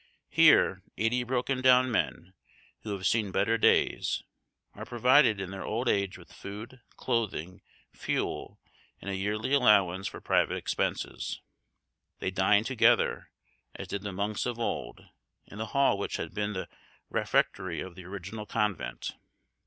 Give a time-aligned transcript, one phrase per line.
[0.31, 2.33] Here eighty broken down men,
[2.79, 4.23] who have seen better days,
[4.73, 7.61] are provided in their old age with food, clothing,
[7.93, 8.59] fuel,
[8.99, 11.39] and a yearly allowance for private expenses.
[12.17, 13.29] They dine together,
[13.75, 15.05] as did the monks of old,
[15.45, 16.67] in the hall which had been the
[17.11, 19.11] refectory of the original convent.